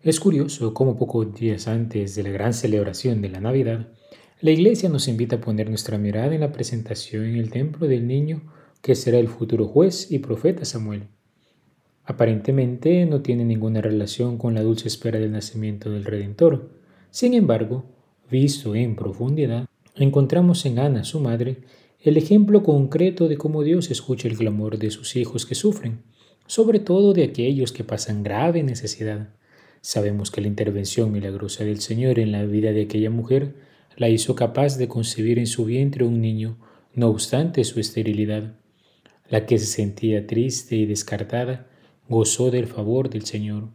Es 0.00 0.20
curioso 0.20 0.74
cómo 0.74 0.96
pocos 0.96 1.34
días 1.34 1.66
antes 1.66 2.14
de 2.14 2.22
la 2.22 2.30
gran 2.30 2.54
celebración 2.54 3.20
de 3.20 3.30
la 3.30 3.40
Navidad, 3.40 3.88
la 4.40 4.52
Iglesia 4.52 4.88
nos 4.88 5.08
invita 5.08 5.36
a 5.36 5.40
poner 5.40 5.68
nuestra 5.68 5.98
mirada 5.98 6.32
en 6.32 6.40
la 6.40 6.52
presentación 6.52 7.24
en 7.24 7.34
el 7.34 7.50
templo 7.50 7.88
del 7.88 8.06
niño 8.06 8.42
que 8.80 8.94
será 8.94 9.18
el 9.18 9.26
futuro 9.26 9.66
juez 9.66 10.12
y 10.12 10.20
profeta 10.20 10.64
Samuel. 10.64 11.08
Aparentemente 12.04 13.06
no 13.06 13.22
tiene 13.22 13.44
ninguna 13.44 13.80
relación 13.80 14.38
con 14.38 14.54
la 14.54 14.62
dulce 14.62 14.86
espera 14.86 15.18
del 15.18 15.32
nacimiento 15.32 15.90
del 15.90 16.04
Redentor. 16.04 16.70
Sin 17.10 17.34
embargo, 17.34 17.86
visto 18.30 18.76
en 18.76 18.94
profundidad, 18.94 19.66
encontramos 19.96 20.64
en 20.64 20.78
Ana, 20.78 21.02
su 21.02 21.18
madre, 21.18 21.58
el 22.00 22.16
ejemplo 22.16 22.62
concreto 22.62 23.26
de 23.26 23.36
cómo 23.36 23.64
Dios 23.64 23.90
escucha 23.90 24.28
el 24.28 24.38
clamor 24.38 24.78
de 24.78 24.92
sus 24.92 25.16
hijos 25.16 25.44
que 25.44 25.56
sufren, 25.56 26.02
sobre 26.46 26.78
todo 26.78 27.14
de 27.14 27.24
aquellos 27.24 27.72
que 27.72 27.82
pasan 27.82 28.22
grave 28.22 28.62
necesidad. 28.62 29.30
Sabemos 29.80 30.30
que 30.30 30.40
la 30.40 30.48
intervención 30.48 31.12
milagrosa 31.12 31.64
del 31.64 31.80
Señor 31.80 32.18
en 32.18 32.32
la 32.32 32.44
vida 32.44 32.72
de 32.72 32.82
aquella 32.82 33.10
mujer 33.10 33.54
la 33.96 34.08
hizo 34.08 34.34
capaz 34.34 34.76
de 34.78 34.88
concebir 34.88 35.38
en 35.38 35.46
su 35.46 35.64
vientre 35.64 36.04
un 36.04 36.20
niño, 36.20 36.58
no 36.94 37.08
obstante 37.08 37.64
su 37.64 37.80
esterilidad. 37.80 38.54
La 39.28 39.46
que 39.46 39.58
se 39.58 39.66
sentía 39.66 40.26
triste 40.26 40.76
y 40.76 40.86
descartada 40.86 41.68
gozó 42.08 42.50
del 42.50 42.66
favor 42.66 43.10
del 43.10 43.24
Señor. 43.24 43.68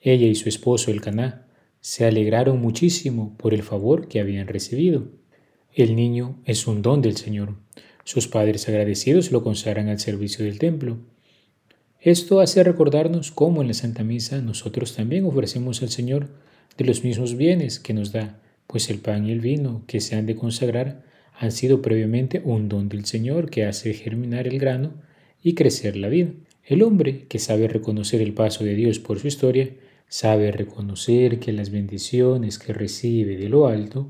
Ella 0.00 0.26
y 0.26 0.34
su 0.34 0.48
esposo 0.48 0.90
el 0.90 1.00
Caná 1.00 1.46
se 1.80 2.04
alegraron 2.04 2.60
muchísimo 2.60 3.36
por 3.38 3.54
el 3.54 3.62
favor 3.62 4.08
que 4.08 4.20
habían 4.20 4.48
recibido. 4.48 5.08
El 5.74 5.96
niño 5.96 6.40
es 6.44 6.66
un 6.66 6.82
don 6.82 7.00
del 7.00 7.16
Señor. 7.16 7.56
Sus 8.04 8.28
padres 8.28 8.68
agradecidos 8.68 9.32
lo 9.32 9.42
consagran 9.42 9.88
al 9.88 9.98
servicio 9.98 10.44
del 10.44 10.58
templo. 10.58 10.98
Esto 12.04 12.40
hace 12.40 12.64
recordarnos 12.64 13.30
cómo 13.30 13.62
en 13.62 13.68
la 13.68 13.74
Santa 13.74 14.02
Misa 14.02 14.42
nosotros 14.42 14.96
también 14.96 15.24
ofrecemos 15.24 15.82
al 15.82 15.88
Señor 15.88 16.30
de 16.76 16.84
los 16.84 17.04
mismos 17.04 17.36
bienes 17.36 17.78
que 17.78 17.94
nos 17.94 18.10
da, 18.10 18.40
pues 18.66 18.90
el 18.90 18.98
pan 18.98 19.24
y 19.24 19.30
el 19.30 19.38
vino 19.38 19.84
que 19.86 20.00
se 20.00 20.16
han 20.16 20.26
de 20.26 20.34
consagrar 20.34 21.04
han 21.38 21.52
sido 21.52 21.80
previamente 21.80 22.42
un 22.44 22.68
don 22.68 22.88
del 22.88 23.04
Señor 23.04 23.50
que 23.50 23.66
hace 23.66 23.94
germinar 23.94 24.48
el 24.48 24.58
grano 24.58 24.94
y 25.44 25.54
crecer 25.54 25.96
la 25.96 26.08
vida. 26.08 26.30
El 26.64 26.82
hombre 26.82 27.26
que 27.28 27.38
sabe 27.38 27.68
reconocer 27.68 28.20
el 28.20 28.34
paso 28.34 28.64
de 28.64 28.74
Dios 28.74 28.98
por 28.98 29.20
su 29.20 29.28
historia, 29.28 29.70
sabe 30.08 30.50
reconocer 30.50 31.38
que 31.38 31.52
las 31.52 31.70
bendiciones 31.70 32.58
que 32.58 32.72
recibe 32.72 33.36
de 33.36 33.48
lo 33.48 33.68
alto 33.68 34.08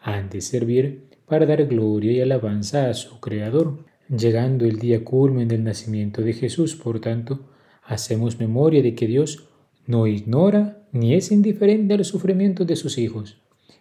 han 0.00 0.30
de 0.30 0.42
servir 0.42 1.08
para 1.26 1.44
dar 1.44 1.66
gloria 1.66 2.12
y 2.12 2.20
alabanza 2.20 2.88
a 2.88 2.94
su 2.94 3.18
Creador. 3.18 3.84
Llegando 4.08 4.64
el 4.66 4.78
día 4.78 5.04
culmen 5.04 5.48
del 5.48 5.64
nacimiento 5.64 6.22
de 6.22 6.32
Jesús, 6.32 6.76
por 6.76 7.00
tanto, 7.00 7.40
hacemos 7.82 8.38
memoria 8.38 8.82
de 8.82 8.94
que 8.94 9.06
Dios 9.06 9.48
no 9.86 10.06
ignora 10.06 10.86
ni 10.92 11.14
es 11.14 11.32
indiferente 11.32 11.94
a 11.94 11.96
los 11.96 12.08
sufrimientos 12.08 12.66
de 12.66 12.76
sus 12.76 12.98
hijos. 12.98 13.38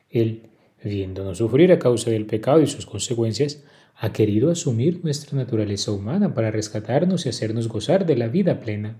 Él, 0.09 0.49
viéndonos 0.83 1.38
sufrir 1.38 1.72
a 1.72 1.80
causa 1.80 2.11
del 2.11 2.25
pecado 2.25 2.61
y 2.61 2.67
sus 2.67 2.86
consecuencias, 2.86 3.64
ha 3.95 4.14
querido 4.14 4.49
asumir 4.49 5.03
nuestra 5.03 5.38
naturaleza 5.38 5.92
humana 5.92 6.33
para 6.33 6.49
rescatarnos 6.49 7.26
y 7.26 7.30
hacernos 7.30 7.67
gozar 7.67 8.05
de 8.05 8.17
la 8.17 8.27
vida 8.27 8.59
plena. 8.59 8.99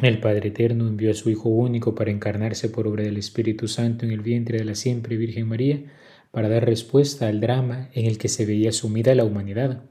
El 0.00 0.18
Padre 0.18 0.48
Eterno 0.48 0.88
envió 0.88 1.10
a 1.10 1.14
su 1.14 1.28
Hijo 1.28 1.50
único 1.50 1.94
para 1.94 2.10
encarnarse 2.10 2.70
por 2.70 2.86
obra 2.86 3.04
del 3.04 3.18
Espíritu 3.18 3.68
Santo 3.68 4.06
en 4.06 4.12
el 4.12 4.20
vientre 4.20 4.58
de 4.58 4.64
la 4.64 4.74
siempre 4.74 5.16
Virgen 5.16 5.46
María, 5.46 5.82
para 6.30 6.48
dar 6.48 6.64
respuesta 6.64 7.28
al 7.28 7.40
drama 7.40 7.90
en 7.92 8.06
el 8.06 8.16
que 8.16 8.28
se 8.28 8.46
veía 8.46 8.72
sumida 8.72 9.14
la 9.14 9.24
humanidad. 9.24 9.82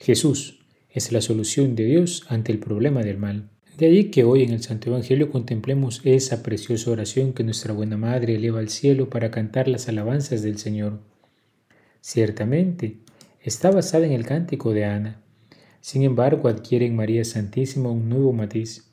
Jesús 0.00 0.60
es 0.90 1.12
la 1.12 1.20
solución 1.20 1.74
de 1.74 1.84
Dios 1.84 2.24
ante 2.28 2.52
el 2.52 2.58
problema 2.58 3.02
del 3.02 3.18
mal. 3.18 3.50
De 3.76 3.86
ahí 3.86 4.04
que 4.10 4.24
hoy 4.24 4.42
en 4.42 4.50
el 4.50 4.62
Santo 4.62 4.90
Evangelio 4.90 5.30
contemplemos 5.30 6.00
esa 6.04 6.42
preciosa 6.42 6.90
oración 6.90 7.32
que 7.32 7.44
nuestra 7.44 7.72
buena 7.72 7.96
Madre 7.96 8.36
eleva 8.36 8.60
al 8.60 8.68
cielo 8.68 9.10
para 9.10 9.30
cantar 9.30 9.68
las 9.68 9.88
alabanzas 9.88 10.42
del 10.42 10.58
Señor. 10.58 11.00
Ciertamente, 12.00 12.96
está 13.42 13.70
basada 13.70 14.06
en 14.06 14.12
el 14.12 14.24
cántico 14.24 14.72
de 14.72 14.84
Ana. 14.84 15.20
Sin 15.80 16.02
embargo, 16.02 16.48
adquiere 16.48 16.86
en 16.86 16.96
María 16.96 17.24
Santísima 17.24 17.90
un 17.90 18.08
nuevo 18.08 18.32
matiz, 18.32 18.90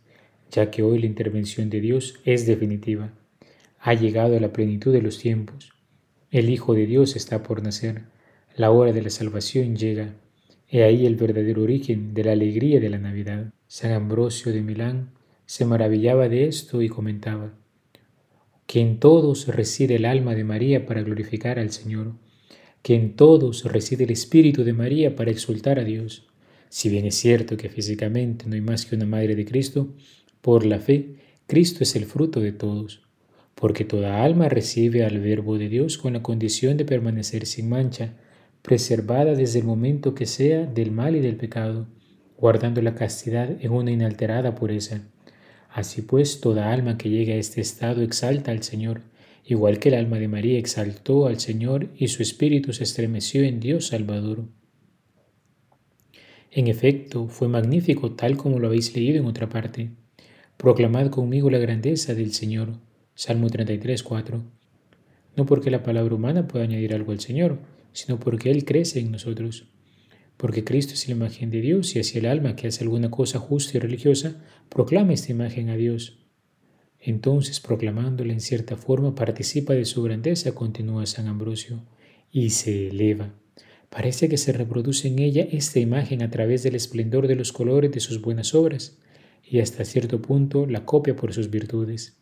ya 0.52 0.70
que 0.70 0.84
hoy 0.84 1.00
la 1.00 1.08
intervención 1.08 1.70
de 1.70 1.82
Dios 1.82 2.20
es 2.26 2.46
definitiva. 2.46 3.14
Ha 3.80 3.94
llegado 3.94 4.38
a 4.38 4.40
la 4.40 4.54
plenitud 4.54 4.92
de 4.92 5.02
los 5.02 5.20
tiempos. 5.20 5.72
El 6.32 6.50
Hijo 6.50 6.74
de 6.74 6.86
Dios 6.86 7.16
está 7.16 7.44
por 7.44 7.62
nacer. 7.64 8.04
La 8.56 8.72
hora 8.72 8.92
de 8.92 9.02
la 9.02 9.10
salvación 9.10 9.76
llega. 9.76 10.14
He 10.70 10.84
ahí 10.84 11.06
el 11.06 11.16
verdadero 11.16 11.64
origen 11.64 12.14
de 12.14 12.24
la 12.24 12.32
alegría 12.32 12.80
de 12.80 12.90
la 12.90 12.98
Navidad. 12.98 13.54
San 13.68 13.92
Ambrosio 13.92 14.52
de 14.52 14.62
Milán 14.62 15.12
se 15.46 15.66
maravillaba 15.66 16.28
de 16.28 16.48
esto 16.48 16.82
y 16.82 16.90
comentaba 16.90 17.54
que 18.68 18.80
en 18.82 19.00
todos 19.00 19.48
reside 19.48 19.96
el 19.96 20.06
alma 20.06 20.34
de 20.36 20.44
María 20.44 20.86
para 20.86 21.04
glorificar 21.04 21.60
al 21.60 21.72
Señor, 21.72 22.14
que 22.82 22.96
en 22.96 23.16
todos 23.16 23.64
reside 23.64 24.06
el 24.06 24.12
Espíritu 24.12 24.64
de 24.64 24.74
María 24.74 25.16
para 25.16 25.32
exultar 25.32 25.80
a 25.80 25.84
Dios. 25.84 26.28
Si 26.70 26.90
bien 26.90 27.06
es 27.06 27.16
cierto 27.16 27.58
que 27.58 27.70
físicamente 27.70 28.46
no 28.48 28.56
hay 28.56 28.62
más 28.62 28.86
que 28.86 28.96
una 28.96 29.06
Madre 29.06 29.36
de 29.36 29.46
Cristo, 29.46 29.94
por 30.42 30.66
la 30.66 30.80
fe, 30.80 31.16
Cristo 31.48 31.84
es 31.84 31.96
el 31.96 32.06
fruto 32.06 32.40
de 32.40 32.52
todos, 32.52 33.02
porque 33.54 33.86
toda 33.86 34.24
alma 34.24 34.50
recibe 34.50 35.06
al 35.06 35.20
Verbo 35.20 35.58
de 35.58 35.70
Dios 35.70 35.98
con 35.98 36.14
la 36.14 36.24
condición 36.24 36.76
de 36.76 36.86
permanecer 36.86 37.46
sin 37.46 37.70
mancha, 37.70 38.16
preservada 38.66 39.36
desde 39.36 39.60
el 39.60 39.66
momento 39.66 40.16
que 40.16 40.26
sea 40.26 40.66
del 40.66 40.92
mal 40.92 41.16
y 41.16 41.20
del 41.20 41.36
pecado, 41.36 41.86
guardando 42.36 42.82
la 42.82 42.96
castidad 42.96 43.50
en 43.62 43.72
una 43.72 43.92
inalterada 43.92 44.56
pureza. 44.56 45.02
Así 45.70 46.02
pues, 46.02 46.42
toda 46.42 46.74
alma 46.74 46.98
que 46.98 47.10
llegue 47.10 47.34
a 47.34 47.38
este 47.38 47.62
estado 47.62 48.02
exalta 48.02 48.50
al 48.50 48.64
Señor, 48.64 49.02
igual 49.46 49.78
que 49.78 49.90
el 49.90 49.96
alma 49.96 50.18
de 50.18 50.28
María 50.28 50.58
exaltó 50.58 51.28
al 51.28 51.40
Señor 51.40 51.90
y 51.96 52.08
su 52.08 52.24
espíritu 52.24 52.74
se 52.74 52.84
estremeció 52.84 53.44
en 53.44 53.60
Dios 53.60 53.88
Salvador. 53.88 54.46
En 56.50 56.68
efecto, 56.68 57.28
fue 57.28 57.48
magnífico 57.48 58.14
tal 58.14 58.36
como 58.36 58.58
lo 58.58 58.68
habéis 58.68 58.96
leído 58.96 59.20
en 59.20 59.28
otra 59.28 59.48
parte. 59.48 59.92
Proclamad 60.58 61.12
conmigo 61.12 61.52
la 61.52 61.60
grandeza 61.60 62.16
del 62.16 62.34
Señor. 62.34 62.70
Salmo 63.14 63.48
33, 63.48 64.02
4. 64.02 64.42
No 65.36 65.46
porque 65.46 65.70
la 65.70 65.84
palabra 65.84 66.16
humana 66.16 66.48
pueda 66.48 66.66
añadir 66.66 66.96
algo 66.96 67.12
al 67.12 67.20
Señor, 67.20 67.60
sino 67.96 68.20
porque 68.20 68.52
Él 68.52 68.66
crece 68.66 69.00
en 69.00 69.10
nosotros. 69.10 69.68
Porque 70.36 70.66
Cristo 70.66 70.94
es 70.94 71.08
la 71.08 71.16
imagen 71.16 71.50
de 71.50 71.62
Dios 71.62 71.96
y 71.96 72.00
así 72.00 72.18
el 72.18 72.26
alma 72.26 72.58
que 72.58 72.68
hace 72.68 72.84
alguna 72.84 73.10
cosa 73.10 73.40
justa 73.40 73.78
y 73.78 73.80
religiosa 73.80 74.44
proclama 74.68 75.14
esta 75.14 75.32
imagen 75.32 75.70
a 75.70 75.78
Dios. 75.78 76.20
Entonces, 77.00 77.62
proclamándola 77.62 78.34
en 78.34 78.42
cierta 78.42 78.76
forma, 78.76 79.16
participa 79.16 79.74
de 79.74 79.86
su 79.86 80.04
grandeza, 80.04 80.54
continúa 80.54 81.06
San 81.06 81.28
Ambrosio, 81.28 81.86
y 82.32 82.50
se 82.50 82.90
eleva. 82.90 83.34
Parece 83.90 84.28
que 84.28 84.38
se 84.38 84.52
reproduce 84.52 85.08
en 85.08 85.20
ella 85.20 85.48
esta 85.50 85.80
imagen 85.80 86.22
a 86.22 86.30
través 86.30 86.64
del 86.64 86.76
esplendor 86.76 87.30
de 87.30 87.36
los 87.36 87.54
colores 87.54 87.92
de 87.92 88.02
sus 88.02 88.20
buenas 88.22 88.54
obras, 88.54 89.00
y 89.42 89.60
hasta 89.60 89.86
cierto 89.86 90.22
punto 90.22 90.66
la 90.66 90.84
copia 90.84 91.16
por 91.16 91.34
sus 91.34 91.50
virtudes. 91.50 92.18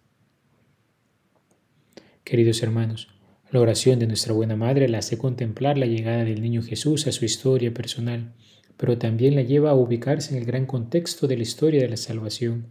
Queridos 2.24 2.62
hermanos, 2.62 3.12
la 3.54 3.62
oración 3.62 4.00
de 4.00 4.08
nuestra 4.08 4.34
buena 4.34 4.56
Madre 4.56 4.90
la 4.90 4.98
hace 4.98 5.20
contemplar 5.20 5.78
la 5.78 5.86
llegada 5.86 6.24
del 6.24 6.42
niño 6.42 6.64
Jesús 6.64 7.06
a 7.06 7.12
su 7.12 7.24
historia 7.24 7.72
personal, 7.72 8.34
pero 8.78 8.98
también 8.98 9.36
la 9.36 9.44
lleva 9.44 9.70
a 9.70 9.76
ubicarse 9.76 10.34
en 10.34 10.40
el 10.40 10.48
gran 10.48 10.66
contexto 10.66 11.28
de 11.28 11.38
la 11.38 11.44
historia 11.44 11.84
de 11.84 11.90
la 11.90 11.98
salvación. 11.98 12.66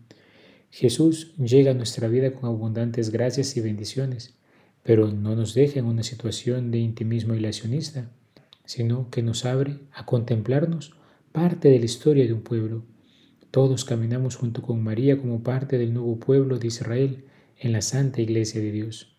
Jesús 0.71 1.37
llega 1.37 1.71
a 1.71 1.75
nuestra 1.75 2.09
vida 2.09 2.33
con 2.33 2.47
abundantes 2.47 3.11
gracias 3.11 3.57
y 3.57 3.61
bendiciones, 3.61 4.35
pero 4.83 5.07
no 5.13 5.37
nos 5.37 5.55
deja 5.55 5.79
en 5.79 5.85
una 5.85 6.03
situación 6.03 6.73
de 6.73 6.79
intimismo 6.79 7.35
ilacionista, 7.37 8.11
sino 8.65 9.09
que 9.09 9.23
nos 9.23 9.45
abre 9.45 9.79
a 9.93 10.05
contemplarnos 10.05 10.97
parte 11.31 11.69
de 11.69 11.79
la 11.79 11.85
historia 11.85 12.27
de 12.27 12.33
un 12.33 12.43
pueblo. 12.43 12.83
Todos 13.53 13.85
caminamos 13.85 14.35
junto 14.35 14.63
con 14.63 14.83
María 14.83 15.17
como 15.17 15.45
parte 15.45 15.79
del 15.79 15.95
nuevo 15.95 16.19
pueblo 16.19 16.59
de 16.59 16.67
Israel 16.67 17.25
en 17.57 17.71
la 17.71 17.83
Santa 17.83 18.21
Iglesia 18.21 18.61
de 18.61 18.73
Dios. 18.73 19.12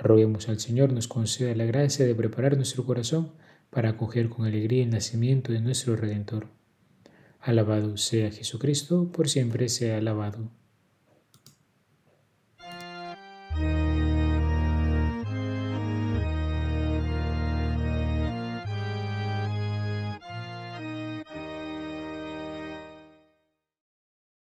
Roguemos 0.00 0.48
al 0.48 0.60
Señor 0.60 0.92
nos 0.92 1.08
conceda 1.08 1.54
la 1.54 1.64
gracia 1.64 2.06
de 2.06 2.14
preparar 2.14 2.56
nuestro 2.56 2.84
corazón 2.84 3.32
para 3.70 3.90
acoger 3.90 4.28
con 4.28 4.46
alegría 4.46 4.82
el 4.82 4.90
nacimiento 4.90 5.52
de 5.52 5.60
nuestro 5.60 5.96
Redentor. 5.96 6.48
Alabado 7.40 7.96
sea 7.96 8.30
Jesucristo, 8.30 9.10
por 9.12 9.28
siempre 9.28 9.68
sea 9.68 9.98
alabado. 9.98 10.50